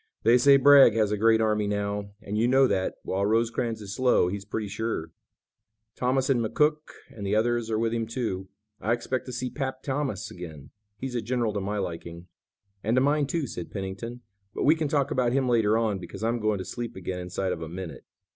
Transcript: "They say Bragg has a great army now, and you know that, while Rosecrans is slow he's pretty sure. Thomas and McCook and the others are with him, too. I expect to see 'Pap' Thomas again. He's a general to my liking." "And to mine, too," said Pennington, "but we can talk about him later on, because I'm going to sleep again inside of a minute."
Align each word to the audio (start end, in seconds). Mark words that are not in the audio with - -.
"They 0.23 0.39
say 0.39 0.57
Bragg 0.57 0.95
has 0.95 1.11
a 1.11 1.15
great 1.15 1.41
army 1.41 1.67
now, 1.67 2.09
and 2.23 2.35
you 2.35 2.47
know 2.47 2.65
that, 2.65 2.95
while 3.03 3.23
Rosecrans 3.23 3.81
is 3.83 3.93
slow 3.93 4.29
he's 4.29 4.45
pretty 4.45 4.67
sure. 4.67 5.11
Thomas 5.95 6.27
and 6.27 6.43
McCook 6.43 6.77
and 7.13 7.23
the 7.23 7.35
others 7.35 7.69
are 7.69 7.77
with 7.77 7.93
him, 7.93 8.07
too. 8.07 8.47
I 8.79 8.93
expect 8.93 9.27
to 9.27 9.31
see 9.31 9.51
'Pap' 9.51 9.83
Thomas 9.83 10.31
again. 10.31 10.71
He's 10.97 11.13
a 11.13 11.21
general 11.21 11.53
to 11.53 11.61
my 11.61 11.77
liking." 11.77 12.25
"And 12.83 12.95
to 12.97 13.01
mine, 13.01 13.27
too," 13.27 13.45
said 13.45 13.69
Pennington, 13.69 14.21
"but 14.55 14.63
we 14.63 14.73
can 14.73 14.87
talk 14.87 15.11
about 15.11 15.33
him 15.33 15.47
later 15.47 15.77
on, 15.77 15.99
because 15.99 16.23
I'm 16.23 16.39
going 16.39 16.57
to 16.57 16.65
sleep 16.65 16.95
again 16.95 17.19
inside 17.19 17.51
of 17.51 17.61
a 17.61 17.69
minute." 17.69 18.03